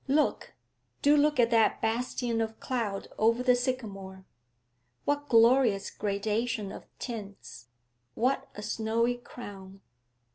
[0.07, 0.55] Look,
[1.03, 4.25] do look at that bastion of cloud over the sycamore!
[5.05, 7.67] What glorious gradation of tints!
[8.15, 9.81] What a snowy crown!'